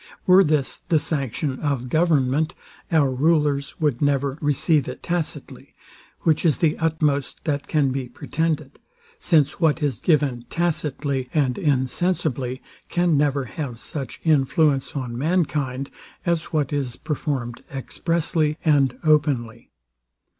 Were 0.25 0.43
this 0.43 0.77
the 0.77 0.97
sanction 0.97 1.59
of 1.59 1.87
government, 1.87 2.55
our 2.91 3.11
rulers 3.11 3.79
would 3.79 4.01
never 4.01 4.39
receive 4.41 4.87
it 4.87 5.03
tacitly, 5.03 5.75
which 6.21 6.43
is 6.43 6.57
the 6.57 6.75
utmost 6.79 7.45
that 7.45 7.67
can 7.67 7.91
be 7.91 8.09
pretended; 8.09 8.79
since 9.19 9.59
what 9.59 9.83
is 9.83 9.99
given 9.99 10.47
tacitly 10.49 11.29
and 11.35 11.55
insensibly 11.55 12.63
can 12.89 13.15
never 13.15 13.45
have 13.45 13.79
such 13.79 14.19
influence 14.23 14.95
on 14.95 15.15
mankind, 15.19 15.91
as 16.25 16.45
what 16.45 16.73
is 16.73 16.95
performed 16.95 17.63
expressly 17.69 18.57
and 18.65 18.97
openly. 19.03 19.69